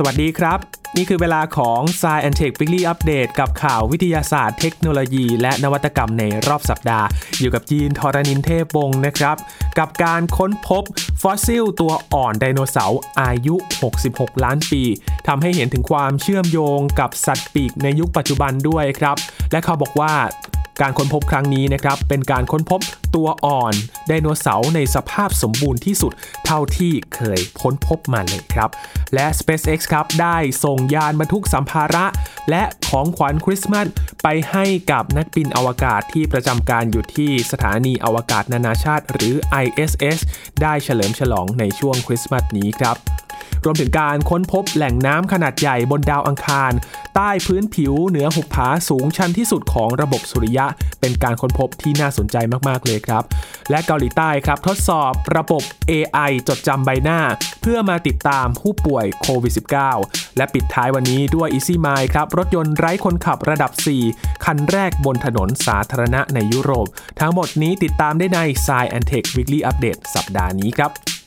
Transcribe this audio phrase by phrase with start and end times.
[0.00, 0.58] สวัสดีครับ
[0.96, 7.06] นี่คือเวลาของ Sci and Tech Weekly Update กับข่าววิทยาศาสตร์ เทคโนโลยี และนวัตกรรมในรอบสัปดาห์
[7.40, 9.36] อยู่กับยีนทอรานินเทพวงศ์นะครับ
[9.78, 10.84] กับการค้นพบ
[11.22, 13.54] ฟอสซิลตัวอ่อนไดโนเสาร์อายุ
[13.94, 14.82] 66 ล้านปี
[15.26, 19.16] ทำให้เห็นถึงความเชื่อมโยงกับสัตว์ปีกในยุคปัจจุบันด้วยครับ
[19.52, 20.14] และเขาบอกว่า
[20.80, 22.80] การค้นพบครั้งนี้นะครับเป็นการค้นพบ
[23.14, 23.74] ตัวอ่อน
[24.08, 26.12] ไดโนเสาร์ในสภาพสมบูรณ์ที่สุด
[26.44, 28.70] เท่าที่เคยค้นพบมาเลยครับ
[29.14, 32.04] และ SpaceX ครับได้ส่งยานบรรทุกสัมภาระ
[32.50, 33.86] และของขวัญคริสต์มาส
[34.22, 40.18] ไปให้กับนักบินอวกาศที่ประจำการอยู่ที่สถานีอวกาศนานาชาติ หรือ ISS
[40.62, 42.96] ได้เฉลิมฉลองในช่วงคริสต์มาสนี้ครับ
[43.64, 46.72] รวมถึงการค้นพบแหล่งน้ำขนาดใหญ่บนดาวอังคาร
[47.16, 50.66] ใต้พื้นผิวเหนือหุบผาสูงชันที่สุดของระบบสุริยะ
[51.00, 52.36] เป็นการค้นพบที่น่าสนใจ
[52.68, 53.22] มากๆเลยครับ
[53.70, 57.20] และเกาหลีใต้ครับทดสอบระบบ AI จดจำใบหน้า
[57.62, 59.52] เพื่อมาติดตามผู้ป่วยโควิด
[59.94, 63.72] -19 และปิดท้ายวันนี้ด้วย Easy m i ครับรถยนต์ไร้คนขับระดับ
[64.08, 66.86] 4 คันแรกบนถนนสาธารณะในยุโรป
[67.20, 71.17] ทั้งหมดนี้ติดตามได้ใน s ซ e อนเทค Weekly Update สัปดาห์นี้ครับ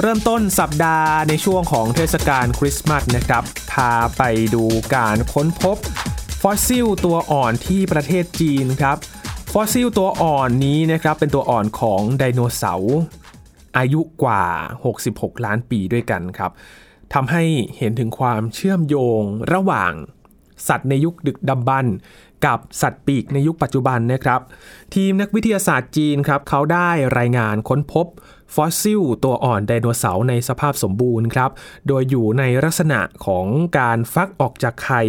[0.00, 4.22] เริ่มต้นสัปดาห์ในช่วงของเทศกาลคริสต์มาสนะครับ พาไป
[4.54, 5.76] ดูการค้นพบ
[6.42, 8.96] ฟอสซิลตัวอ่อนที่ประเทศจีนครับ
[9.52, 12.98] ฟอสซิลตัวอ่อนนี้นะครับเป็นตัวอ่อนของไดโนเสาร์
[13.76, 14.44] อายุกว่า
[14.92, 16.50] 66 ล้านปีด้วยกันครับ
[17.14, 17.44] ทำให้
[17.76, 19.92] เห็นถึงความเชื่อมโยงระหว่าง
[20.68, 21.86] สัตว์ในยุคดึกดำบรรพ์
[22.46, 24.40] กับสัตว์ปีกในยุคปัจจุบันนะครับ
[24.94, 28.06] ทีมนักวิทยาศาสตร์จีนครับเขาได้รายงานค้นพบ
[28.54, 31.50] ฟอสซิลตัวอ่อนไดโนเสาร์ในสภาพสมบูรณ์ครับ
[31.88, 33.46] โดยอยู่ในลักษณะของ
[33.78, 35.02] การฟักออกจากไข่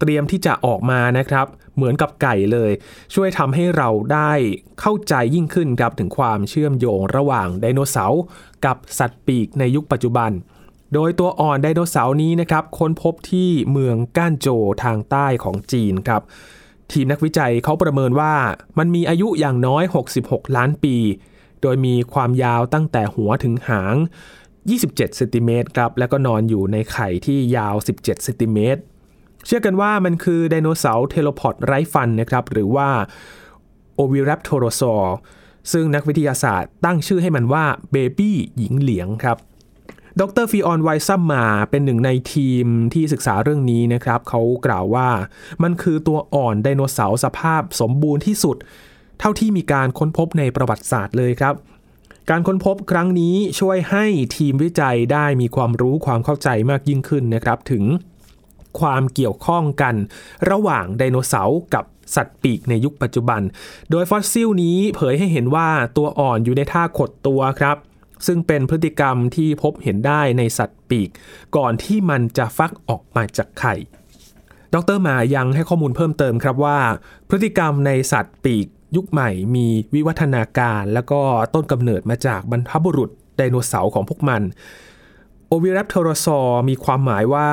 [0.00, 2.70] เตรียมที่จะออกมานะครับ เหมือนกับไก่เลย
[3.14, 4.32] ช่วยทำให้เราได้
[4.80, 8.22] เข้าใจยิ่งขึ้นครับ ถึงความเชื่อมโยงระหว่างไดโนเสาร์
[8.64, 10.30] กับสัตว์ปีกในยุคปัจจุบัน
[10.94, 14.48] โดยตัวอ่อนไดโนเสาร์นี้นะครับค้นพบที่เมืองก้านโจ
[14.82, 16.22] ทางใต้ของจีนครับ
[16.92, 18.34] ทีมนักวิจัยเขาประเมินว่า
[18.78, 19.84] มันมีอายุอย่างน้อย
[20.20, 20.96] 66 ล้านปี
[21.62, 23.94] โดยมีความยาวตั้งแต่หัวถึงหาง
[24.52, 28.80] 27เซนติเมตรครับ แล้วก็นอนอยู่ในไข่ที่ยาว 17เซนติเมตร
[29.46, 32.88] เชื่อกันว่ามันคือไดโนเสาร์ theropod ไร้ฟันนะครับ หรือว่า
[33.94, 35.16] oviraptorosaur
[35.72, 39.38] ซึ่งนักวิทยาศาสตร์ตั้งชื่อให้มันว่า Baby Yingliang ครับ
[40.20, 45.08] ดรฟีออนไวซัมมาเป็นหนึ่งในทีมที่ศึกษาเรื่องนี้นะครับเขากล่าวว่า
[45.62, 48.56] มันคือตัวอ่อนไดโนเสาร์สภาพสมบูรณ์ที่สุด
[49.20, 51.54] เท่าที่มีการค้นพบในประวัติศาสตร์เลยครับ
[52.30, 54.04] การค้นพบครั้งนี้ช่วยให้
[54.36, 57.84] ทีมวิจัยได้มีความรู้ความเข้าใจมากยิ่งขึ้นนะครับถึง
[58.80, 59.94] ความเกี่ยวข้องกัน
[60.50, 61.84] ระหว่างไดโนเสาร์กับ
[62.16, 63.40] สัตว์ปีกในยุคปัจจุบัน
[63.90, 67.76] โดยฟอสซิลนี้เผยให้เห็นว่าตัวอ่อนอยู่ในท่าขดตัวครับ
[68.26, 71.10] ซึ่งเป็นพฤติกรรมที่พบเห็นได้ในสัตว์ปีก
[71.56, 73.74] ก่อนที่มันจะฟักออกมาจากไข่
[74.74, 76.78] ดรมายังให้ข้อมูลเพิ่มเติมครับว่า
[77.28, 81.20] พฤติกรรมในสัตว์ปีกยุคใหม่มีวิวัฒนาการ แล้วก็
[81.54, 84.42] ต้นกำเนิดมาจากบรรพบุรุษไดโนเสาร์ของพวกมัน
[85.48, 87.48] โอวิรัปโทอรซอมีความหมายว่า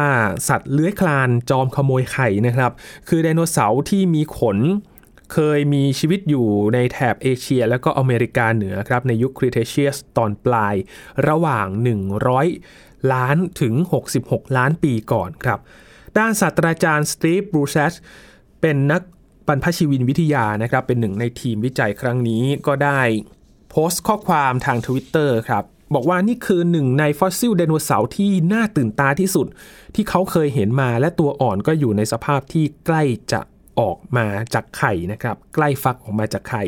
[0.47, 2.71] สัตว์เลื้อยคลานจอมขโมยไข่นะครับ
[3.07, 4.57] คือไดโนเสาร์ที่มีขน
[5.33, 10.75] เคยมีชีวิตอยู่ในแถบเอเชีย และก็อเมริกาเหนือครับในยุคคริเทเชียสตอนปลาย
[11.27, 11.67] ระหว่าง
[12.39, 13.73] 100 ล้านถึง
[14.13, 15.59] 66 ล้านปีก่อนครับ
[16.17, 17.93] ด้านศาสตราจารย์สตีฟบรูซาต
[18.61, 19.01] เป็นนัก
[19.47, 23.01] บรรพชีวินวิทยานะครับ เป็นหนึ่งในทีมวิจัยครั้งนี้ก็ได้
[23.69, 29.47] โพสต์ข้อความทาง Twitter ครับบอกว่านี่คือหนึ่งในฟอสซิลไดโนเสาร์ที่น่าตื่นตาที่สุด
[29.95, 33.41] ที่เขาเคยเห็นมาและตัวอ่อนก็อยู่ในสภาพที่ใกล้จะ
[33.79, 36.63] ออกมาจากไข่นะครับใกล้ฟักออกมาจากไข่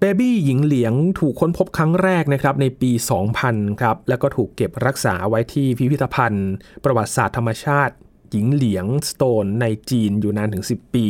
[0.00, 2.90] Baby หญิงเหลียงถูกค้นพบครั้งแรกนะครับในปี
[3.36, 6.50] 2000ครับแล้วก็ถูกเก็บรักษาไว้ที่พิพิธภัณฑ์
[6.84, 7.94] ประวัติศาสตร์ธรรมชาติ
[8.32, 11.06] หญิงเหลียง Stone ในจีนอยู่นานถึง 10 ปี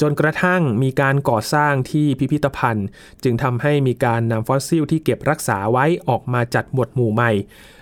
[0.00, 2.86] จนกระทั่งมีการก่อสร้างที่พิพิธภัณฑ์
[3.24, 7.32] จึงทำให้มีการนำฟอสซิลที่เก็บรักษาไว้ออกมาจัดหมวดหมู่ใหม่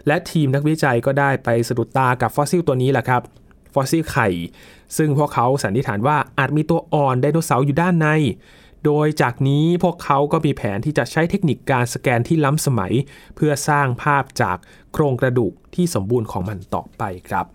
[0.06, 3.22] และทีมนักวิจัยก็ได้ไปสะดุดตากับฟอสซิลตัวนี้แหละครับ
[3.74, 4.28] ฟอสซิลไข่
[4.96, 8.08] ซึ่งพวกเขาสันนิษฐานว่าอาจมีตัวอ่อนไดโนเสาร์อยู่ด้านใน
[8.84, 12.92] โดยจากนี้พวกเขาก็มีแผนที่จะใช้เทคนิคการสแกนที่ล้ำสมัย
[13.36, 14.56] เพื่อสร้างภาพจาก
[14.92, 17.46] โครงกระดูกที่สมบูรณ์ของมันต่อไปครับ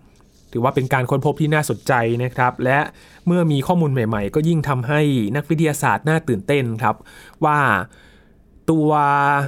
[0.52, 1.92] ถือว่าเป็นการค้นพบที่น่าสนใจ
[2.24, 2.78] นะครับ และ
[3.26, 5.00] เมื่อมีข้อมูลใหม่ ๆ ก็ยิ่งทำให้
[5.36, 6.96] นักวิทยาศาสตร์น่าตื่นเต้นครับ
[7.44, 7.60] ว่า
[8.70, 8.90] ตัว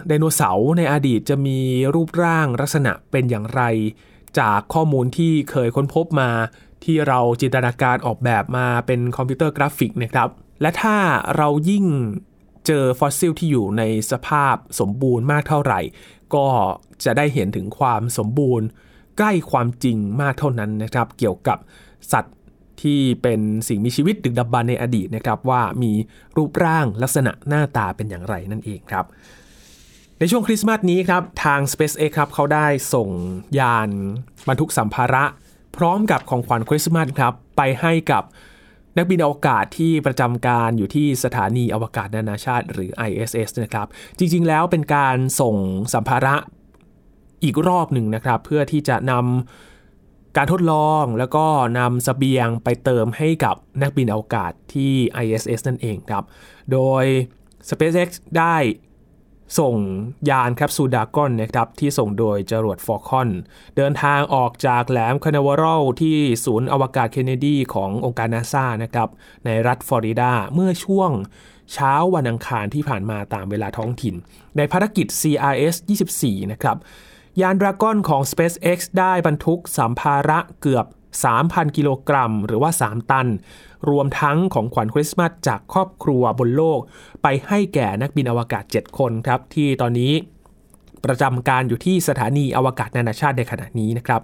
[0.06, 1.58] ไดโนเสาร์ในอดีตจะมี
[1.94, 3.62] รูปร่างลักษณะเป็นอย่างไร
[4.38, 6.30] จากข้อมูลที่เคยค้นพบมา
[6.84, 10.28] ที่เราจินตนาการออกแบบมาเป็นคอมพิวเตอร์กราฟิกนะครับ
[10.62, 10.96] และถ้า
[11.36, 11.84] เรายิ่ง
[12.66, 15.80] เจอฟอสซิลที่อยู่ในสภาพสมบูรณ์มากเท่าไหร่
[16.34, 16.46] ก็
[17.04, 18.66] จะได้เห็นถึงความสมบูรณ์
[19.18, 21.58] ใกล้ความจริงมากเท่านั้นนะครับ เกี่ยวกับ
[22.12, 22.36] สัตว์
[22.82, 25.92] ที่เป็นสิ่งมีชีวิตดึกดำบรรพ์ในอดีตนะครับว่ามี
[26.36, 29.04] รูปร่างลักษณะหน้าตาเป็นอย่างไรนั่นเองครับ
[30.20, 33.08] ในช่วงคริสต์มาสนี้ครับ ทาง SpaceX ครับเขาได้ส่ง
[33.58, 33.90] ยาน
[34.48, 35.24] บรรทุกสัมภาระ
[35.76, 38.22] พร้อมกับของขวัญคริสต์มาสครับ ไปให้กับ
[38.96, 43.86] นักบินอวกาศที่ประจำการอยู่ที่สถานีอวกาศนานาชาติ หรือ ISS นะครับ
[44.18, 45.56] จริงๆแล้วเป็นการส่ง
[45.94, 46.36] สัมภาระ
[47.44, 51.46] อีกรอบหนึ่งนะครับ เพื่อที่จะนำการทดลองแล้วก็
[51.78, 54.92] นำสเสบียงไปเติมให้กับนักบินอวกาศที่
[55.24, 56.24] ISS นั่นเองครับ
[56.72, 57.04] โดย
[57.68, 58.56] SpaceX ได้
[59.58, 59.76] ส่ง
[60.30, 63.28] ยานแคปซูลดากอนนะครับที่ส่งโดยจรวดฟอร์คอน
[63.76, 69.08] เดินทางออกจากแหลมคานาวารัลที่ศูนย์อวกาศเคนเนดีขององค์การนาซานะครับ
[69.44, 71.10] ในรัฐฟลอริดาเมื่อช่วง
[71.72, 74.14] เช้าวันอังคารที่ผ่านมาตามเวลาท้องถิ่น
[74.56, 75.76] ในภารกิจ CRS
[76.14, 76.76] 24 นะครับ
[77.40, 80.86] ยานดราก้อนของ SpaceX ได้บรรทุกสัมภาระเกือบ
[81.26, 83.28] 3,000 กิโลกรัม หรือว่า 3 ตัน
[83.90, 86.80] รวมทั้งของขวัญคริสต์มาสจากครอบครัวบนโลก
[87.22, 90.12] ไปให้แก่นักบินอวกาศ 7 คนครับ ที่ตอนนี้
[91.04, 94.22] ประจำการอยู่ที่สถานีอวกาศนานาชาติในขณะนี้นะครับ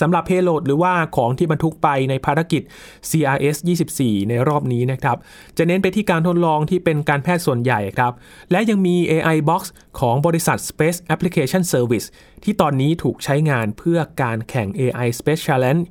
[0.00, 2.62] สำหรับเพโลดหรือว่าของที่บรรทุกไปในภารกิจ
[3.10, 3.56] CRS
[3.94, 5.16] 24 ในรอบนี้นะครับ
[5.58, 8.12] จะเน้นไปที่การทดลองที่เป็นการแพทย์ส่วนใหญ่ครับ
[8.50, 9.62] และยังมี AI Box
[10.00, 12.06] ของบริษัท Space Application Service
[12.44, 15.82] ที่ตอนนี้ถูกใช้งานเพื่อการแข่ง AI Space Challenge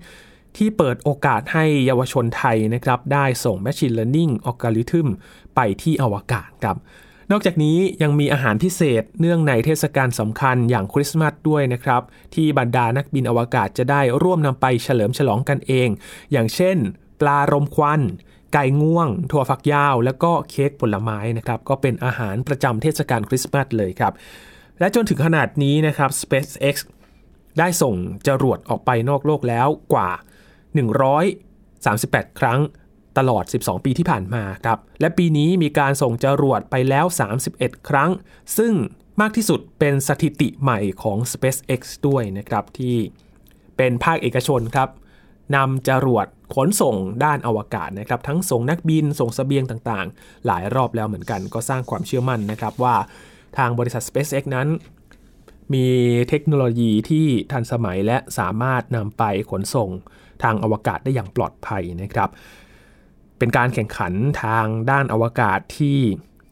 [0.58, 5.08] ที่เปิดโอกาสให้เยาวชนไทยนะครับได้ส่ง Machine Learning Algorithm
[5.56, 6.78] ไปที่อวกาศครับ
[7.32, 12.02] นอกจากนี้ยังมีอาหารพิเศษเนื่องในเทศกาลสำคัญอย่างคริสต์มาสด้วยนะครับ
[12.36, 15.90] ที่บรรดานักบินอวกาศจะได้ร่วมนำไปเฉลิมฉลองกันเอง
[16.32, 16.78] อย่างเช่น
[17.22, 18.02] ปลารมควัน
[18.54, 24.14] ไก่ง่วง ถั่วฝักยาว แล้วก็เค้กผลไม้นะครับ ก็เป็นอาหารประจำเทศกาลคริสต์มาสเลยครับ
[24.80, 26.76] และจนถึงขนาดนี้นะครับ SpaceX
[27.60, 27.96] ได้ส่ง
[28.28, 30.10] จรวดออกไปนอกโลกแล้วกว่า
[30.74, 32.60] 138 ครั้ง
[33.18, 37.06] ตลอด 12 ปีที่ผ่านมาครับ และปีนี้มีการส่งจรวดไปแล้ว
[37.48, 38.12] 31 ครั้ง
[38.58, 38.74] ซึ่ง
[39.22, 42.96] มากที่สุดเป็นสถิติใหม่ของ SpaceX ด้วยนะครับที่
[43.78, 44.90] เป็นภาคเอกชนครับ
[45.56, 52.96] นำจรวดขนส่งด้านอวกาศนะครับ ทั้งส่งนักบินส่งสเสบียงต่างๆ หลายรอบแล้วเหมือนกัน ก็สร้างความเชื่อมั่นนะครับว่า
[53.58, 54.68] ทางบริษัท SpaceX นั้น
[55.74, 55.88] มี
[56.30, 59.90] เทคโนโลยีที่ทันสมัยและสามารถนำไปขนส่ง
[60.44, 62.30] ทางอวกาศได้อย่างปลอดภัยนะครับ
[63.38, 64.14] เป็นการแข่งขัน
[64.44, 65.98] ทางด้านอวกาศที่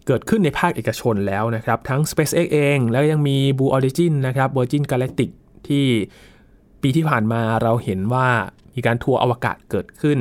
[0.08, 5.30] เกิดขึ้นในภาคเอกชนแล้วนะครับ ทั้ง SpaceX เอง แล้วยังมี Blue Origin นะครับ Virgin Galactic
[5.68, 5.86] ที่
[6.82, 8.28] ปีที่ผ่านมาเราเห็นว่า
[8.76, 10.18] มีการทัวร์อวกาศเกิดขึ้น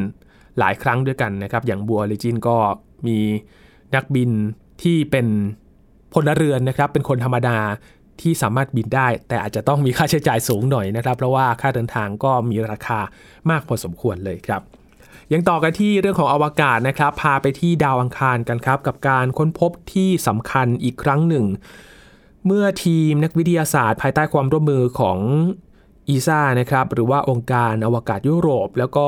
[0.58, 2.56] หลายครั้งด้วยกันนะครับ อย่าง Blue Origin ก็
[3.06, 3.18] มี
[3.94, 4.30] นักบิน
[4.82, 5.26] ที่เป็น
[6.12, 7.58] พลเรือนนะครับ เป็นคนธรรมดา
[8.20, 13.00] ที่สามารถบินได้ แต่อาจจะต้องมีค่าใช้จ่ายสูงหน่อยนะครับ เพราะว่าค่าเดินทางก็มีราคา
[13.50, 14.62] มากพอสมควรเลยครับ
[15.32, 21.46] ยังต่อกันที่เรื่องของอวกาศนะครับ พาไปที่ดาวอังคารกันครับ กับการค้นพบที่สำคัญอีกครั้งหนึ่ง
[22.46, 25.18] เมื่อทีมนักวิทยาศาสตร์ ภายใต้ความร่วมมือของ
[26.08, 29.06] อีซ่านะครับ หรือว่าองค์การอวกาศยุโรป แล้วก็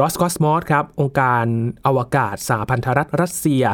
[0.00, 1.44] รอสคอสมอสครับ องค์การ
[1.86, 3.64] อวกาศสหพันธรัฐรัสเซีย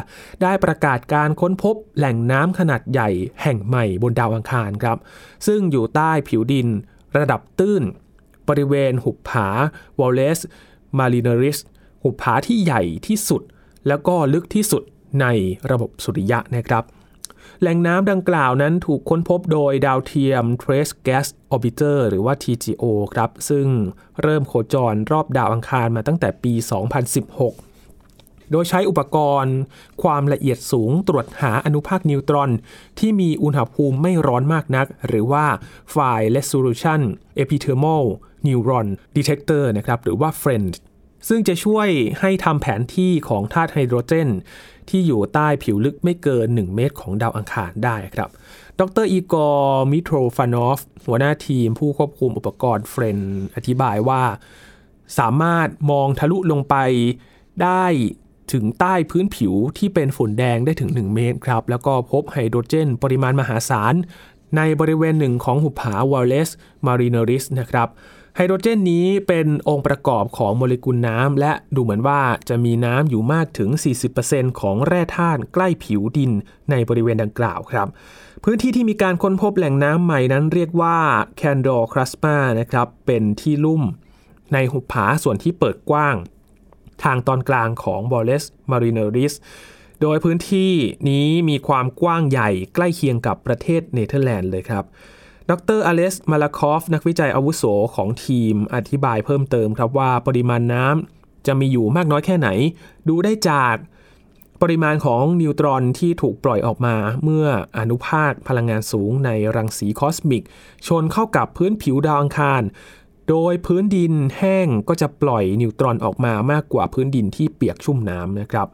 [0.41, 3.09] ได้ประกาศการค้นพบแหล่งน้ำขนาดใหญ่
[3.41, 4.97] แห่งใหม่บนดาวอังคารครับ
[5.47, 6.67] ซึ่งอยู่ใต้ผิวดิน
[7.17, 7.83] ระดับตื้น
[8.47, 9.47] บริเวณหุบผา
[9.99, 10.39] วอลเลส
[10.97, 11.57] มาริเนริส
[12.03, 13.41] หุบผาที่ใหญ่ที่สุด
[13.87, 14.83] แล้วก็ลึกที่สุด
[15.21, 15.25] ใน
[15.71, 16.83] ระบบสุริยะนะครับ
[17.61, 22.83] แหล่งน้ำดังกล่าวนั้นถูกค้นพบโดยดาวเทียม Trace Gas Orbiter หรือว่า TGO
[23.13, 23.67] ครับ ซึ่ง
[24.21, 29.55] เริ่มโคจรรอบดาวอังคารมาตั้งแต่ปี 2016 โดยใช้อุปกรณ์
[30.03, 32.51] ความละเอียดสูงตรวจหาอนุภาคนิวตรอน
[32.99, 35.45] ที่มีอุณหภูมิไม่ร้อนมากนัก หรือว่า
[35.93, 37.01] Fine Resolution
[37.41, 38.05] Epithermal
[38.45, 40.73] Neuron Detector นะครับ หรือว่า FRIEND
[41.27, 41.87] ซึ่งจะช่วย
[42.19, 44.29] ให้ทำแผนที่ของธาตุไฮโดรเจน
[44.89, 48.29] ที่อยู่ใต้ผิวลึกไม่เกิน 1 เมตรของดาวอังคารได้ครับ
[48.79, 53.17] ดรอีกอร์มิโทรฟานอฟ หัวหน้าทีมผู้ควบคุมอุปกรณ์ FREND
[53.55, 54.23] อธิบายว่า
[55.19, 56.75] สามารถมองทะลุลงไป
[57.63, 57.85] ได้
[58.53, 63.93] ถึงใต้พื้นผิวที่เป็นฝุ่นแดงได้ถึง 1 เมตรครับ แล้วก็พบไฮโดรเจน ปริมาณมหาศาล
[64.57, 66.49] ในบริเวณหนึ่งของหุบผาวอลเลส
[66.85, 67.89] มาริเนริสนะครับ
[68.37, 73.69] ไฮโดรเจนนี้เป็นองค์ประกอบของโมเลกุลน้ำ และดูเหมือนว่าจะมีน้ำอยู่มากถึง
[74.15, 76.31] 40%ของแร่ธาตุใกล้ผิวดิน
[76.69, 77.87] ในบริเวณดังกล่าวครับ
[78.43, 80.97] พื้นที่ที่มีการค้นพบแหล่งน้ำใหม่นั้นเรียกว่า
[81.37, 83.83] แคนดอร์คัสมานะครับ เป็นที่ลุ่ม
[84.53, 86.15] ในหุบผาส่วนที่เปิดกว้าง
[87.03, 89.33] ทางตอนกลางของวอลเลสมาริเนริส
[90.01, 90.71] โดยพื้นที่
[91.09, 94.85] นี้มีความกว้างใหญ่ใกล้เคียงกับประเทศเนเธอร์แลนด์เลยครับ
[95.49, 97.63] ดรอเล็กซีมาลาคอฟ นักวิจัยอาวุโส
[97.95, 102.49] ของทีมอธิบายเพิ่มเติมครับว่าปริมาณน้ำจะมีอยู่มากน้อยแค่ไหน
[103.07, 103.75] ดูได้จาก
[104.61, 107.47] ปริมาณของนิวตรอนที่ถูกปล่อยออกมาเมื่อ
[107.77, 110.43] อนุภาคพลังงานสูงในรังสีคอสมิก
[110.87, 112.61] ชนเข้ากับพื้นผิวดาวอังคาร
[113.29, 118.67] โดยพื้นดินแห้งก็จะปล่อยนิวตรอนออกมามากกว่าพื้นดินที่เปียกชุ่มน้ำนะครับ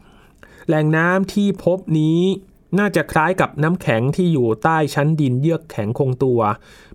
[0.68, 2.20] แหล่งน้ำที่พบนี้
[2.80, 6.42] น่าจะคล้ายกับน้ำแข็งที่อยู่ใต้ชั้นดินเยือกแข็งคงตัว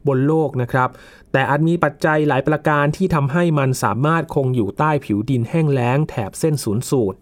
[0.07, 0.89] บนโลกนะครับ
[1.33, 7.19] แต่อาจมีปัจจัยหลายประการที่ทำให้มันสามารถคงอยู่ใต้ผิวดินแห้งแล้งแถบเส้นศูนย์สูตร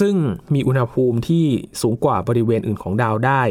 [0.00, 0.14] ซึ่ง
[0.54, 1.46] มีอุณหภูมิที่
[1.80, 3.42] สูงกว่าบริเวณอื่นของดาวได้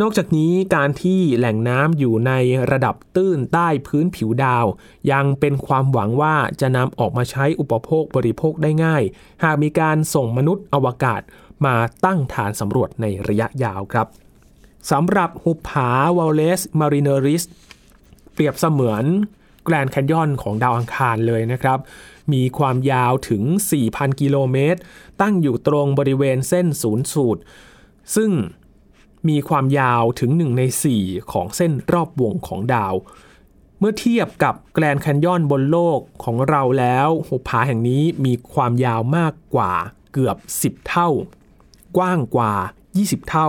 [0.00, 2.32] นอกจากนี้การที่แหล่งน้ำอยู่ใน
[2.72, 4.66] ระดับตื้นใต้พื้นผิวดาว
[5.12, 9.02] ยังเป็นความหวังว่าจะนำออกมาใช้อุปโภคบริโภคได้ง่าย
[9.44, 11.20] หากมีการส่งมนุษย์อวกาศ
[11.66, 14.06] มาตั้งฐานสำรวจในระยะยาวครับ
[14.90, 17.42] สำหรับหุบผาวอลเลสมาริเนริส
[18.32, 19.04] เปรียบเสมือน
[19.64, 21.78] แกรนด์แคนยอนของดาวอังคารเลยนะครับ
[22.32, 23.42] มีความยาวถึง
[23.82, 24.80] 4,000 กิโลเมตร
[25.20, 27.40] ตั้งอยู่ตรงบริเวณเส้นศูนย์สูตร
[28.16, 28.30] ซึ่ง
[29.28, 30.62] มีความยาวถึง 1 ใน
[30.96, 32.94] 4 ของเส้นรอบวงของดาว
[33.78, 39.72] เมื่อเทียบกับแกรนด์แคนยอนบนโลกของเราแล้วหุบผาแห่งนี้มีความยาวมากกว่า
[40.12, 41.08] เกือบ 10 เท่า
[41.96, 42.52] กว้างกว่า
[42.92, 43.48] 20 เท่า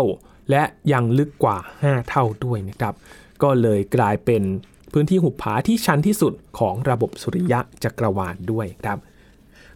[0.49, 2.93] และยังลึกกว่า 5 เท่าด้วยนะครับ
[3.41, 4.43] ก็เลยกลายเป็น
[4.93, 8.97] พื้นที่หุบผาที่ชันที่สุดของระบบสุริยะจักรวาลด้วยครับ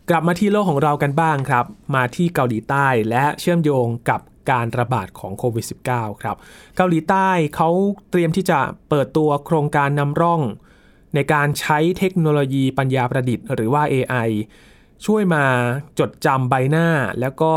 [0.10, 4.22] กลับมาที่โลกของเรากันบ้างครับ มาที่เกาหลีใต้และเชื่อมโยงกับ
[4.52, 6.38] การระบาดของโควิด -19 ครับ
[6.76, 7.70] เกาหลีใต้เขา
[8.12, 8.60] เตรียมที่จะ
[8.90, 10.42] เปิดตัวโครงการนำร่อง
[11.16, 14.30] ในการใช้เทคโนโลยีปัญญาประดิษฐ์หรือว่า AI
[15.06, 15.44] ช่วยมา
[16.00, 16.88] จดจำใบหน้า
[17.20, 17.54] แล้วก็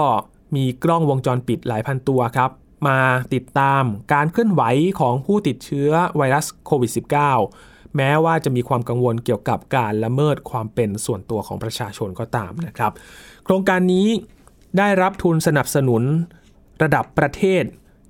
[0.56, 2.50] มีกล้องวงจรปิดหลายพันตัวครับ
[2.86, 2.98] มา
[3.34, 3.82] ติดตาม
[4.12, 4.62] การเคลื่อนไหว
[5.00, 6.90] ของผู้ติดเชื้อไวรัสโควิด
[7.42, 12.92] -19 แม้ว่าจะมีความกังวลเกี่ยวกับการละเมิดความเป็นส่วนตัวของประชาชนก็ตามนะครับ
[13.44, 14.08] โครงการนี้
[14.78, 16.02] ได้รับทุนสนับสนุน
[16.82, 17.64] ระดับประเทศ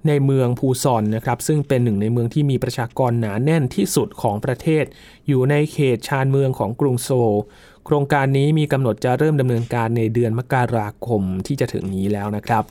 [0.09, 4.85] ในเมืองพูซอนนะครับ ซึ่งเป็นหนึ่งในเมืองที่มีประชากรหนาแน่นที่สุดของประเทศ
[5.29, 7.37] อยู่ในเขตชานเมืองของกรุงโซล
[7.85, 12.65] โครงการนี้มีกำหนดจะเริ่มดำเนินการในเดือนมกราคมที่จะถึงนี้แล้วนะครับ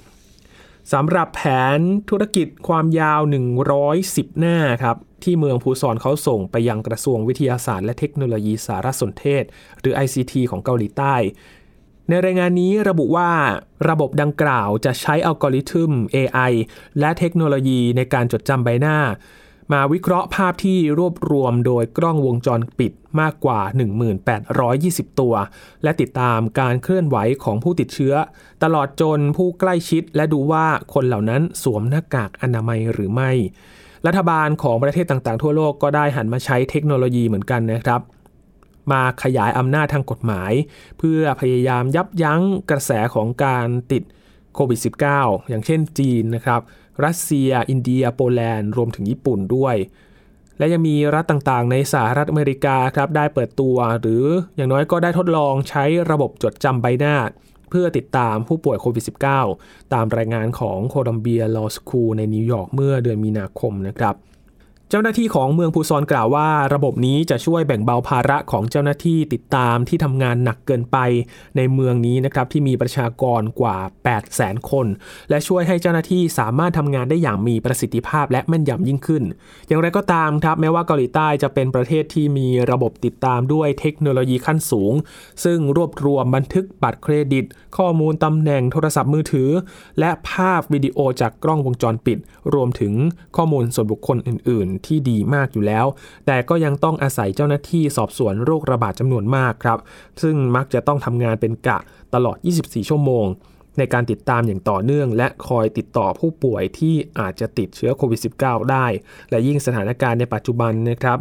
[0.94, 1.42] สำหรับแผ
[1.78, 1.80] น
[2.10, 3.22] ธุรกิจความยาว
[3.80, 9.44] 110 หน้าครับ ที่เมืองภูซอนเขาส่งไปยังกระทรวงวิทยาศาสตร์และเทคโนโลยีสารสนเทศ
[9.80, 11.16] หรือ ICT ของเกาหลีใต้
[12.10, 13.32] ในรายงานนี้ระบุว่า
[13.90, 16.52] ระบบดังกล่าวจะใช้อัลกอริทึม AI
[17.00, 18.98] และเทคโนโลยีในการจดจำใบหน้า
[19.74, 23.62] มาวิเคราะห์ภาพที่รวบรวมโดยกล้องวงจรปิดมากกว่า
[24.40, 25.34] 1820 ตัว
[25.84, 28.14] และติดตามการเคลื่อนไหวของผู้ติดเชื้อ
[28.64, 33.32] ตลอดจนผู้ใกล้ชิดและดูว่าคนเหล่านั้นสวมหน้ากากอนามัยหรือไม่
[34.08, 38.02] รัฐบาลของประเทศต่างๆ ทั่วโลกก็ได้หันมาใช้เทคโนโลยีเหมือนกันนะครับ
[38.92, 40.52] มาขยายอำนาจทางกฎหมาย
[40.98, 44.04] เพื่อพยายามยับยั้งกระแสของการติด
[44.56, 44.80] โควิด
[45.14, 46.62] -19 อย่างเช่นจีนนะครับ
[47.06, 49.76] รัสเซีย อินเดีย โปแลนด์ รวมถึงญี่ปุ่นด้วย
[50.58, 54.26] และยังมีรัฐต่างๆ ในสหรัฐอเมริกาครับได้เปิดตัว หรือ
[54.56, 57.16] อย่างน้อยก็ได้ทดลองใช้ระบบจดจำใบหน้า
[57.70, 59.04] เพื่อติดตามผู้ป่วยโควิด
[59.48, 64.16] -19 ตามรายงานของโคลัมเบียลอสคูในนิวยอร์กเมื่อเดือนมีนาคมนะครับ
[64.92, 70.98] เจ้าหน้าที่ของเมืองพูซอนกล่าวว่า ระบบนี้จะช่วยแบ่งเบาภาระของเจ้าหน้าที่ติดตามที่ทำงานหนักเกินไป
[71.58, 74.88] ในเมืองนี้นะครับที่มีประชากรกว่า 8 0 0 0 0คน
[75.30, 79.24] และช่วยให้เจ้าหน้าที่สามารถทำงานได้อย่างมีประสิทธิภาพและแม่นยำยิ่งขึ้น
[79.68, 84.94] อย่างไรก็ตามครับแม้ว่าเกาหลีใต้จะเป็นประเทศที่มีระบบติดตามด้วยเทคโนโลยีขั้นสูง
[85.44, 87.46] ซึ่งรวบรวมบันทึกบัตรเครดิต
[87.78, 89.50] ข้อมูลตำแหน่งโทรศัพท์มือถือ
[90.00, 92.18] และภาพวิดีโอจากกล้องวงจรปิด
[92.54, 92.94] รวมถึง
[93.36, 95.86] ข้อมูลส่วนบุคคลอื่นที่ดีมากอยู่แล้ว
[96.26, 99.80] แต่ก็ยังต้องอาศัยเจ้าหน้าที่สอบสวนโรคระบาดจำนวนมากครับ
[100.22, 101.78] ซึ่งมักจะต้องทำงานเป็นกะ
[102.14, 103.26] ตลอด 24 ชั่วโมง
[103.78, 108.86] ในการติดตามอย่างต่อเนื่อง และคอยติดต่อผู้ป่วยที่อาจจะติดเชื้อโควิด -19 ได้
[109.30, 111.18] และยิ่งสถานการณ์ในปัจจุบันนะครับ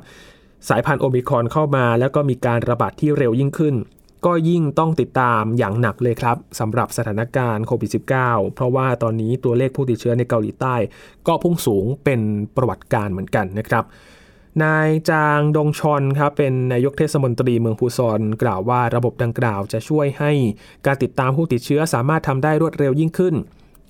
[0.69, 3.75] สายพันธุ์โอมิครอนเข้ามา แล้วก็มีการระบาดที่เร็วยิ่งขึ้น
[4.27, 10.75] ก็ยิ่งต้องติดตามอย่างหนักเลยครับสำหรับสถานการณ์โควิด -19 เพราะว่าตอนนี้ตัวเลขผู้ติดเชื้อในเกาหลีใต้
[11.27, 12.21] ก็พุ่งสูงเป็น
[12.57, 13.85] ประวัติการเหมือนกันนะครับ
[14.63, 20.33] นายจางดงชอนครับเป็นนายกเทศมนตรีเมืองพูซอนกล่าวว่าระบบดังกล่าวจะช่วยให้
[20.87, 23.35] การติดตามผู้ติดเชื้อสามารถทำได้รวดเร็วยิ่งขึ้น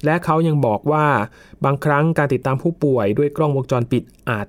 [0.04, 1.06] และเขายังบอกว่า
[1.64, 4.46] บางครั้งการติดตามผู้ป่วยด้วยกล้องวงจรปิดอาจ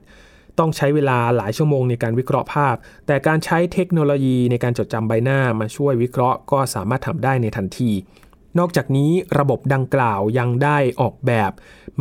[0.60, 2.75] ต้องใช้เวลาหลายชั่วโมงในการวิเคราะห์ภาพ
[3.08, 7.92] แต่การใช้เทคโนโลยีในการจดจำใบหน้ามาช่วยวิเคราะห์ก็สามารถทำได้ในทันที
[8.60, 11.51] นอกจากนี้ระบบดังกล่าวยังได้ออกแบบ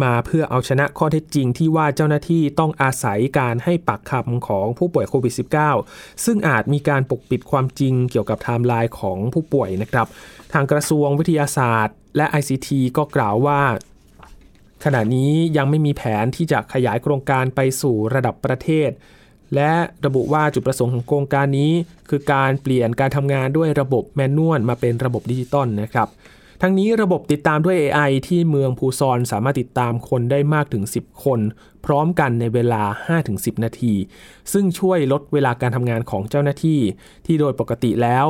[0.03, 5.35] มาเพื่อเอาชนะข้อเท็จจริงที่ว่าเจ้าหน้าที่ต้องอาศัยการให้ปากคำของผู้ป่วยโควิด
[5.79, 10.07] -19 ซึ่งอาจมีการปกปิดความจริงเกี่ยวกับไทม์ไลน์ของผู้ป่วยนะครับ
[10.53, 13.61] ทางกระทรวงวิทยาศาสตร์ และ ICT ก็กล่าวว่า
[14.85, 18.91] ขณะนี้ยังไม่มีแผนที่จะขยายโครงการไปสู่ระดับประเทศ
[19.55, 19.73] และ
[20.07, 21.73] ระบุว่าจุดประสงค์ของโครงการนี้
[22.09, 26.09] คือการเปลี่ยนการทำงานด้วยระบบ manual มาเป็นระบบดิจิตอลนะครับ
[26.63, 31.41] ทั้งนี้ระบบติดตามด้วย AI ที่เมืองพูซอนสามารถติดตามคนได้มากถึง 10 คน
[31.85, 32.83] พร้อมกันในเวลา
[33.23, 33.95] 5-10 นาที
[34.53, 36.81] ซึ่งช่วยลดเวลาการทำงานของเจ้าหน้าที่
[37.27, 38.27] ที่โดยปกติแล้ว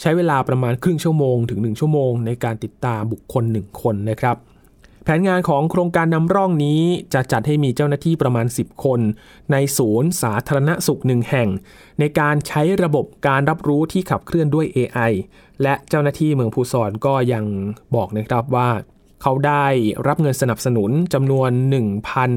[0.00, 4.36] ใช้เวลาประมาณครึ่งชั่วโมงถึง 1 ชั่วโมง ในการติดตามบุคคล 1 คนนะครับ
[5.08, 6.82] แผนงานของโครงการนำร่องนี้
[7.14, 9.00] จะจัดให้มีเจ้าหน้าที่ประมาณ 10 คน
[9.52, 11.48] ในศูนย์สาธารณสุขหนึ่งแห่ง
[12.00, 15.12] ในการใช้ระบบการรับรู้ที่ขับเคลื่อนด้วย AI
[15.62, 17.44] และเจ้าหน้าที่เมืองภูซอนก็ยัง
[17.96, 18.68] บอกนะครับว่า
[19.28, 19.66] เขาได้
[20.08, 21.50] รับเงินสนับสนุนจำนวน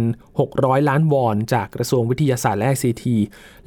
[0.02, 3.04] 1,600 ล้านวอน จากกระทรวงวิทยาศาสตร์และ ICT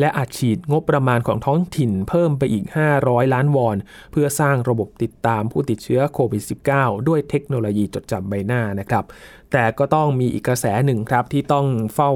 [0.01, 2.65] และอาจฉีดงบประมาณของท้องถิ่นเพิ่มไปอีก
[2.99, 3.77] 500 ล้านวอน
[4.13, 6.43] เพื่อสร้างระบบติดตามผู้ติดเชื้อโควิด
[6.75, 9.05] -19 ด้วยเทคโนโลยีจดจำใบหน้านะครับ
[9.53, 12.11] แต่ก็ต้องมีอีกกระแสหนึ่งครับที่ต้องเฝ้า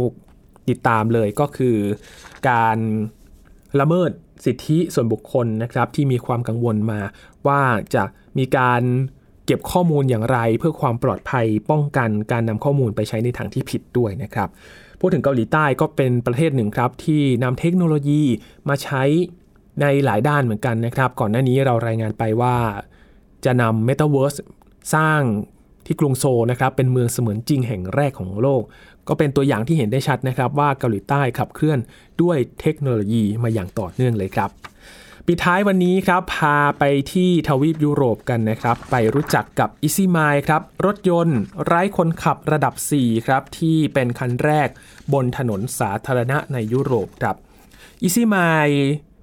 [0.69, 1.77] ติดตามเลยก็คือ
[2.49, 2.79] การ
[3.81, 4.11] ละเมิด
[4.45, 7.01] สิทธิส่วนบุคคลนะครับที่มีความกังวลมา
[7.47, 7.61] ว่า
[7.95, 8.05] จะ
[8.39, 8.83] มีการ
[9.47, 14.49] เก็บข้อมูลอย่างไรเพื่อความปลอดภัยป้องกันการนำข้อมูลไปใช้ในทางที่ผิดด้วยนะครับ
[15.01, 18.23] พูดถึงเกาหลีใต้ก็เป็นประเทศหนึ่งครับ ที่นำเทคโนโลยี
[18.69, 19.03] มาใช้
[19.81, 22.57] ในหลายด้านเหมือนกันนะครับ ก่อนหน้านี้เรารายงานไปว่า
[23.45, 24.39] จะนำ Metaverse
[24.95, 25.21] สร้าง
[25.87, 28.63] ที่กรุงโซลนะครับ เป็นเมืองเสมือนจริงแห่งแรกของโลก
[29.09, 31.79] ก็เป็นตัวอย่างที่เห็นได้ชัดนะครับ ว่าเกาหลีใต้ขับเคลื่อน
[32.23, 34.51] ด้วยเทคโนโลยีมาอย่างต่อเนื่องเลยครับ
[35.29, 44.69] ปิดท้ายวันนี้ครับ พาไปที่ทวีปยุโรปกันนะครับ ไปรู้จักกับ Easy m i l e ครับ รถยนต์ไร้คนขับระดับ 4 ครับ ที่เป็นคันแรก
[45.13, 47.37] บนถนนสาธารณะในยุโรปครับ
[48.03, 48.77] Easy m i l e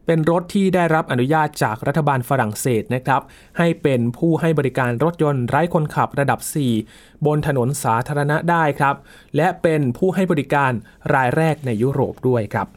[0.06, 3.22] เป็นรถที่ได้รับอนุญาตจากรัฐบาลฝรั่งเศสนะครับ
[3.58, 6.40] ให้เป็นผู้ให้บริการรถยนต์ไร้คนขับระดับ
[6.84, 8.96] 4 บนถนนสาธารณะได้ครับ
[9.36, 10.72] และเป็นผู้ให้บริการ
[11.14, 12.70] รายแรกในยุโรปด้วยครับ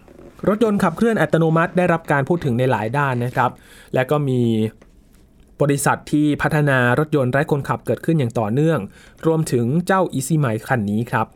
[0.48, 3.50] รถยนต์ขับเคลื่อนอัตโนมัติได้รับการพูดถึงในหลายด้านนะครับ
[3.94, 4.40] และก็มี
[5.62, 8.78] บริษัทที่พัฒนารถยนต์ไร้คนขับเกิดขึ้นอย่างต่อเนื่อง
[9.26, 11.26] รวมถึงเจ้า Easy m i คันนี้ครับ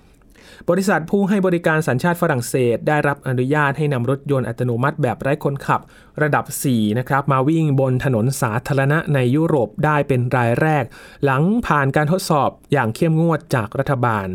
[0.71, 5.81] บริษัทผู้ให้บริการสัญชาติฝรั่งเศส ได้รับอนุญาตให้นำรถยนต์อัตโนมัติแบบไร้คนขับ
[6.23, 10.85] ระดับ 4 นะครับ มาวิ่งบนถนนสาธารณะในยุโรปได้เป็นรายแรก
[11.25, 14.27] หลังผ่านการทดสอบอย่างเข้มงวดจากรัฐบาล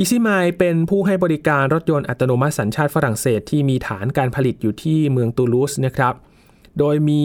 [0.00, 6.14] อีซี่ไมเป็นผู้ให้บริการรถยนต์อัตโนมัติสัญชาติฝรั่งเศสที่มีฐานการผลิตอยู่ที่เมืองตูลูสนะครับ
[6.78, 7.24] โดยมี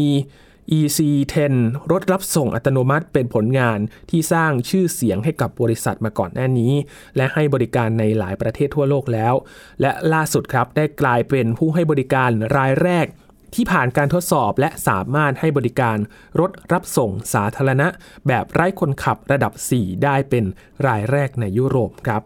[0.78, 1.54] EC10
[1.92, 6.74] รถรับส่งอัตโนมัติเป็นผลงานที่สร้างชื่อเสียงให้กับบริษัทมาก่อนหน้านี้
[7.16, 9.34] และให้บริการในหลายประเทศทั่วโลกแล้ว
[9.82, 13.06] และล่าสุดครับได้กลายเป็นผู้ให้บริการรายแรก
[13.56, 15.98] ที่ผ่านการทดสอบและสามารถให้บริการ
[16.40, 17.88] รถรับส่งสาธารณะ
[18.28, 20.44] แบบไร้คนขับระดับ 4 ได้เป็น
[20.88, 22.24] รายแรกในยุโรปครับ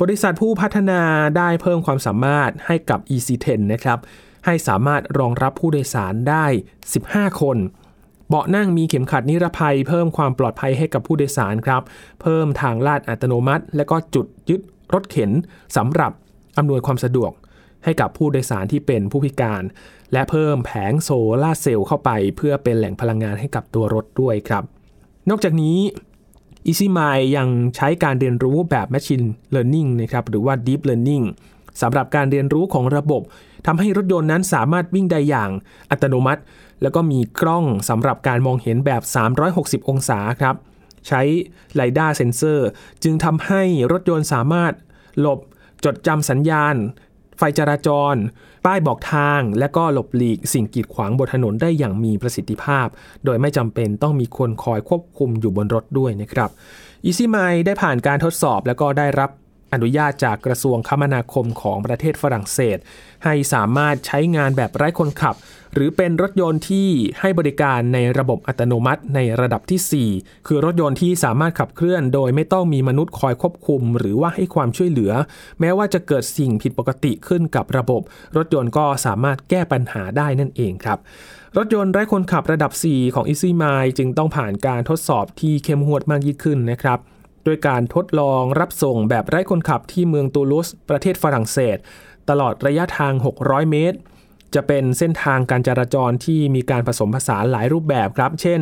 [0.00, 1.00] บริษัทผู้พัฒนา
[1.36, 3.98] ได้เพิ่มความสามารถให้กับ EC10 นะครับ
[4.46, 6.46] ให้สามารถรองรับผู้โดยสารได้
[6.92, 7.58] 15 คน
[8.28, 11.82] เบาะนั่งมีเข็มขัดนิรภัย เพิ่มความปลอดภัยให้กับผู้โดยสารครับ
[12.22, 14.60] เพิ่มทางลาดอัตโนมัติ และก็จุดยึด
[14.94, 15.30] รถเข็น
[15.76, 16.12] สำหรับ
[16.58, 17.32] อำนวยความสะดวก
[17.84, 19.62] ให้กับผู้โดยสารที่เป็นผู้พิการ
[20.12, 21.10] และเพิ่มแผงโซ
[21.42, 24.64] ลาเซลล์เข้าไป เพื่อเป็นแหล่งพลังงานให้กับตัวรถด้วยครับ
[25.30, 25.76] นอกจากนี้
[26.66, 31.24] EasyMind ยังใช้การเรียนรู้แบบ Machine Learning นะครับหรือว่า Deep Learning
[31.82, 33.22] สำหรับการเรียนรู้ของระบบ
[33.66, 35.50] ทำให้รถยนต์นั้นสามารถวิ่งได้อย่าง
[35.90, 36.42] อัตโนมัติ
[36.82, 39.02] แล้วก็มีกล้องสำหรับการมองเห็นแบบ
[39.46, 40.54] 360 องศาครับ
[41.08, 41.22] ใช้
[41.74, 42.68] ไลด้าเซนเซอร์
[43.02, 44.72] จึงทำให้รถยนต์สามารถ
[45.20, 45.40] หลบ
[45.84, 46.74] จดจำสัญญาณ
[47.38, 48.14] ไฟจราจร
[48.66, 52.86] ป้ายบอกทาง และก็หลบหลีกสิ่งกีดขวางบนถนนได้อย่างมีประสิทธิภาพ
[53.24, 56.50] โดยไม่จำเป็นต้องมีคนคอยควบคุมอยู่บนรถด้วยนะครับ
[57.04, 59.30] อีซี่ไมได้ผ่านการทดสอบแล้วก็ได้รับ
[59.74, 62.78] อนุญาตจากกระทรวงคมนาคมของประเทศฝรั่งเศส
[63.24, 65.34] ให้สามารถใช้งานแบบไร้คนขับ
[65.80, 66.88] หรือเป็นรถยนต์ที่
[67.20, 75.12] ให้บริการในระบบอัตโนมัติในระดับที่ 4 คือรถยนต์ที่สามารถขับเคลื่อนโดยไม่ต้องมีมนุษย์คอยควบคุม หรือว่าให้ความช่วยเหลือ
[75.60, 78.02] แม้ว่าจะเกิดสิ่งผิดปกติขึ้นกับระบบ
[78.36, 80.98] รถยนต์ก็สามารถแก้ปัญหาได้นั่นเองครับ
[81.56, 86.98] รถยนต์ไร้คนขับระดับ 4 ของ Easy m i จึงต้องผ่านการทดสอบที่เข้มงวดมากยิ่งขึ้นนะครับ
[87.46, 91.76] ด้วยการทดลองรับส่งแบบไร้คนขับที่เมืองตูลูสประเทศฝรั่งเศส
[92.30, 93.12] ตลอดระยะทาง
[93.42, 93.98] 600 เมตร
[94.54, 98.60] จะเป็นเส้นทางการจราจรที่มีการผสมผสานหลายรูปแบบครับ เช่น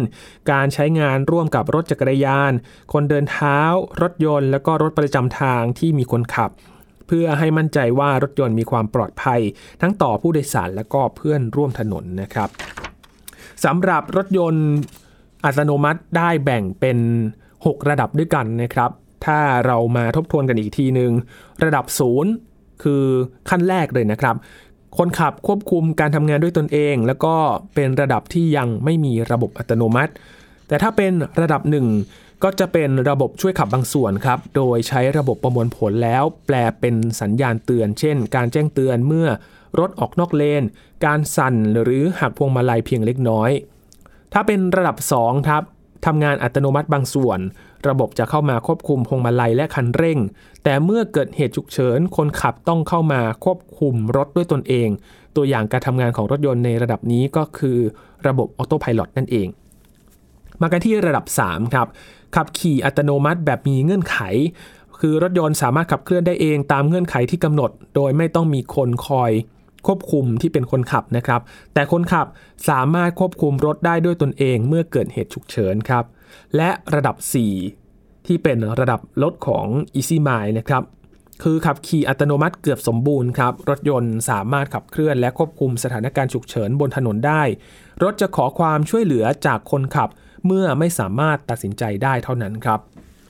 [0.52, 2.52] การใช้งานร่วมกับรถจักรยาน
[2.92, 3.58] คนเดินเท้า
[4.02, 6.50] รถยนต์ แล้วก็รถประจำทางที่มีคนขับ
[7.06, 9.40] เพื่อให้มั่นใจว่ารถยนต์มีความปลอดภัย
[9.80, 12.48] ทั้งต่อผู้โดยสารและก็เพื่อนร่วมถนนนะครับ
[13.64, 14.68] สำหรับรถยนต์
[15.44, 16.98] อัตโนมัติได้แบ่งเป็น
[17.46, 18.90] 6 ระดับด้วยกันนะครับ
[19.26, 21.12] ถ้าเรามาทบทวนกันอีกทีหนึ่ง
[21.64, 22.32] ระดับศูนย์
[22.82, 23.04] คือ
[23.50, 24.36] ขั้นแรกเลยนะครับ
[24.98, 27.34] คนขับควบคุมการทำงานด้วยตนเอง แล้วก็
[27.74, 30.12] เป็นระดับที่ยังไม่มีระบบอัตโนมัติ
[30.68, 31.86] แต่ถ้าเป็นระดับหนึ่ง
[32.44, 39.28] ก็จะเป็นระบบช่วยขับบางส่วนครับ โดยใช้ระบบประมวลผลแล้ว แปลเป็นสัญญาณเตือน เช่น การแจ้งเตือนเมื่อ
[39.78, 40.62] รถออกนอกเลน
[41.06, 43.50] การสั่นหรือหักพวงมาลัยเพียงเล็กน้อย
[44.32, 45.62] ถ้าเป็นระดับ2ครับ
[46.06, 47.38] ทำงานอัตโนมัติบางส่วน
[47.88, 50.18] ระบบจะเข้ามาควบคุมพวงมาลัยและคันเร่ง
[50.64, 54.88] แต่เมื่อเกิดเหตุฉุกเฉิน คนขับต้องเข้ามาควบคุมรถด้วยตนเอง
[55.36, 57.78] ตัวอย่างการทำงานของรถยนต์ในระดับนี้ก็คือ
[58.26, 59.48] ระบบออโต้พายロนั่นเอง
[60.60, 61.86] มากันที่ระดับ 3 ครับ
[62.36, 64.18] ขับขี่อัตโนมัติแบบมีเงื่อนไข
[65.00, 69.32] คือรถยนต์สามารถขับเคลื่อนได้เองตามเงื่อนไขที่กำหนด โดยไม่ต้องมีคนคอย
[69.86, 71.40] ควบคุมที่เป็นคนขับนะครับ
[71.74, 72.26] แต่คนขับ
[72.68, 76.04] สามารถควบคุมรถได้ด้วยตนเองเมื่อเกิดเหตุฉุกเฉินครับ
[76.56, 77.16] และระดับ
[77.72, 79.66] 4 ที่เป็นระดับรถของ
[79.98, 80.82] Easy Mile นะครับ
[81.42, 87.42] คือขับขี่อัตโนมัติเกือบสมบูรณ์ครับ รถยนต์สามารถขับเคลื่อนและควบคุมสถานการณ์ฉุกเฉินบนถนนได้
[88.02, 90.08] รถจะขอความช่วยเหลือจากคนขับ
[90.46, 92.80] เมื่อไม่สามารถตัดสินใจได้เท่านั้นครับ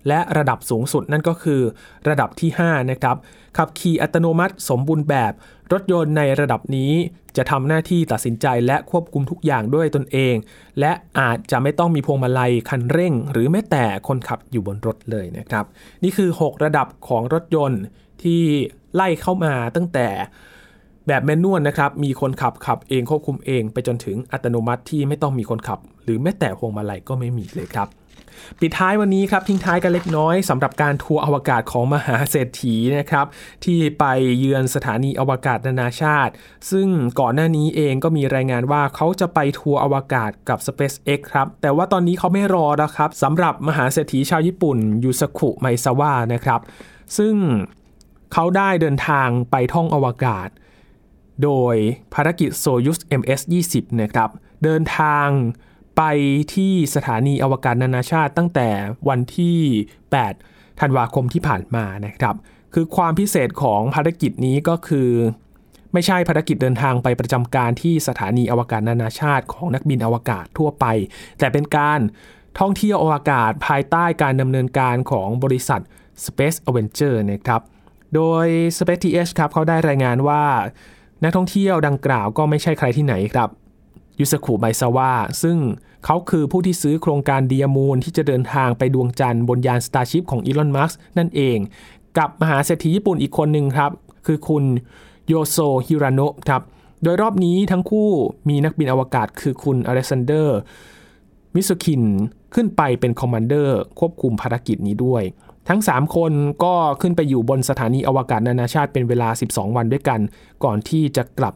[0.08, 1.60] และระดับสูงสุดนั่นก็คือ
[2.08, 3.16] ระดับที่ 5 นะครับ
[3.56, 5.32] ขับขี่อัตโนมัติสมบูรณ์แบบ
[5.72, 6.92] รถยนต์ในระดับนี้
[7.36, 10.34] จะทำหน้าที่ตัดสินใจและควบคุมทุกอย่างด้วยตนเอง
[10.80, 15.64] และอาจจะไม่ต้องมีพวงมาลัยคันเร่ง หรือแม้แต่คนขับอยู่บนรถเลยนะครับ
[16.02, 17.82] นี่คือ 6 ระดับของรถยนต์
[18.22, 18.42] ที่
[18.94, 20.08] ไล่เข้ามาตั้งแต่
[21.06, 27.88] แบบแมนนวลนะครับ มีคนขับขับเองควบคุมเอง ไปจนถึงอัตโนมัติที่ไม่ต้องมีคนขับ หรือแม้แต่พวงมาลัยก็ไม่มีเลยครับ
[28.60, 33.26] ปิดท้ายวันนี้ครับทิ้งท้ายกันเล็กน้อยสำหรับการทัวร์อวกาศของมหาเศรษฐีนะครับ
[33.64, 34.04] ที่ไป
[34.38, 36.32] เยือนสถานีอวกาศนานาชาติ
[36.70, 36.88] ซึ่ง
[37.20, 46.60] ก่อนหน้านี้เองก็มีรายงานว่าเขาจะไปทัวร์อวกาศกับ SpaceX ครับแต่ว่าตอนนี้เขาไม่รอแล้วครับสำหรับมหาเศรษฐีชาวญี่ปุ่นยูสคุไมซาวะนะครับ
[47.18, 47.34] ซึ่ง
[48.32, 50.48] เขาได้เดินทางไปท่องอวกาศ
[51.44, 51.74] โดย
[52.14, 54.30] ภารกิจโซยุส MS-20 นะครับ
[54.64, 55.28] เดินทาง
[55.96, 56.02] ไป
[56.54, 58.68] ที่สถานีอวกาศนานาชาติตั้งแต่
[59.08, 59.58] วันที่
[60.16, 62.36] 8 ธันวาคมที่ผ่านมานะครับ
[62.74, 65.10] คือความพิเศษของภารกิจนี้ก็คือ
[65.92, 70.84] ไม่ใช่ภารกิจเดินทางไปประจำการที่สถานีอวกาศนานาชาติของนักบินอวกาศทั่วไป
[71.38, 72.00] แต่เป็นการ
[72.58, 75.80] ท่องเที่ยวอวกาศภายใต้การดำเนินการของบริษัท
[76.24, 77.62] Space Adventures นะครับ
[78.14, 80.44] โดย SpaceX ครับเขาได้รายงานว่า
[81.24, 83.48] นักท่องเที่ยวดังกล่าวก็ไม่ใช่ใครที่ไหนครับ
[84.18, 85.10] ยูซากุมาเอซาวะ
[85.42, 85.58] ซึ่ง
[86.04, 91.58] เขาคือผู้ที่ซื้อโครงการ dearMoon ที่จะเดินทางไปดวงจันทร์บนยาน Starship ของอีลอน มัสก์นั่นเอง
[92.18, 93.90] กับมหาเศรษฐีญี่ปุ่นอีกคนหนึ่งครับ
[94.26, 94.64] คือคุณ
[95.28, 96.62] โยโซฮิราโนะครับ
[97.02, 98.08] โดยรอบนี้ทั้งคู่
[98.48, 100.58] มีนักบินอวกาศคือคุณอเล็กซานเดอร์
[101.54, 102.02] มิซูร์คิน
[102.54, 105.22] ขึ้นไปเป็น commander ควบคุมภารกิจนี้ด้วย
[105.68, 106.32] ทั้ง 3 คน
[106.64, 110.20] ก็ขึ้นไปอยู่บนสถานีอวกาศนานาชาติเป็นเวลา 12 วันด้วยกัน
[110.64, 111.54] ก่อนที่จะกลับ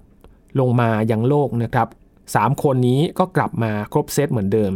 [0.61, 1.89] ลงมายังโลกนะครับ
[2.35, 4.75] 3 คนนี้ก็กลับมาครบเซตเหมือนเดิม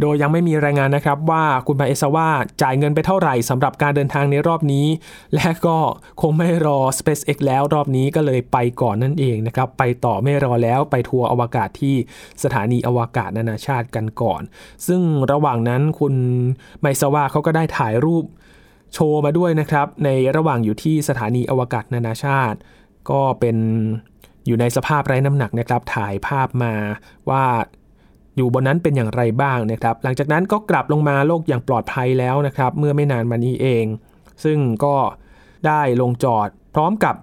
[0.00, 2.28] โดยยังไม่มีรายงานนะครับว่าคุณมาเอซาวะ
[2.62, 4.86] จ่ายเงินไปเท่าไหร่สำหรับการเดินทางในรอบนี้
[5.34, 5.78] และก็
[6.20, 11.94] คงไม่รอ SpaceX แล้วรอบนี้ก็เลยไปก่อนนั่นเองนะครับ ไปต่อไม่รอแล้วไปทัวร์อวกาศที่
[12.42, 14.42] สถานีอวกาศนานาชาติกันก่อน
[14.86, 15.00] ซึ่ง
[15.32, 16.14] ระหว่างนั้นคุณ
[16.80, 18.24] ไมซาว่าเขาก็ได้ถ่ายรูป
[18.92, 22.58] โชว์มาด้วยนะครับ ในระหว่างอยู่ที่สถานีอวกาศนานาชาติ
[23.10, 23.56] ก็เป็น
[24.46, 26.74] อยู่ในสภาพไร้น้ำหนักนะครับถ่ายภาพมา
[27.30, 27.44] ว่า
[28.36, 33.84] อยู่บนนั้นเป็นอย่างไรบ้างนะครับ หลังจากนั้นก็กลับลงมาโลกอย่างปลอดภัยแล้วนะครับ เมื่อไม่นานมานี้เอง
[34.44, 34.96] ซึ่งก็
[35.66, 37.14] ได้ลงจอดพร้อมกับ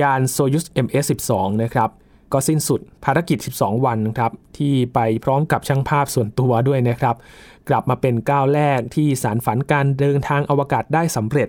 [0.00, 1.30] ยานโซยุส MS-12
[1.62, 1.90] นะครับ
[2.32, 7.16] ก็สิ้นสุดภารกิจ 12 วันครับ ที่ไปพร้อมกับช่างภาพส่วนตัวด้วยนะครับ
[7.68, 11.48] กลับมาเป็นก้าวแรกที่สารฝันการเดินทางอวกาศได้สำเร็จ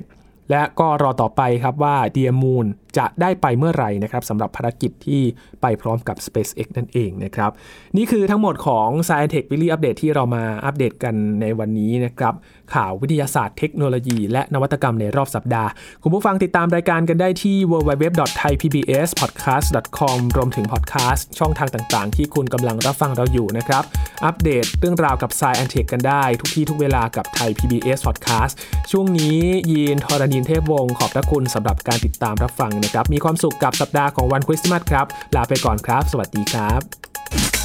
[0.52, 2.66] และก็รอต่อไปครับว่าเดียมูน
[2.98, 5.22] จะได้ไปเมื่อไหร่นะครับสำหรับภารกิจที่
[5.62, 7.52] ไปพร้อมกับ SpaceX นั่นเองนะครับ
[7.98, 12.34] นี่คือทั้งหมดของ Science Tech Weekly Update ที่เรามาอัปเดตกันในวันนี้นะครับ
[12.74, 15.70] ข่าววิทยาศาสตร์เทคโนโลยี และนวัตกรรมในรอบสัปดาห์
[16.04, 23.84] คุณผู้ฟังติดตามรายการกันได้ที่ www.thaipbspodcast.com รวมถึงพอดแคสต์ช่องทางต่างๆ ที่คุณกำลังรับฟังเราอยู่นะครับ
[24.26, 28.54] อัปเดตเรื่องราวกับ Science Tech กันได้ ทุกที่ทุกเวลากับไทย PBS Podcast
[28.92, 29.38] ช่วงนี้
[29.72, 37.65] ยีนทรณีนเทพวงศ์ขอบพระคุณสำหรับการติดตามรับฟังนะครับ มีความสุขกับสัปดาห์ของวันคริสต์มาสครับ ลาไปก่อนครับ สวัสดีครับ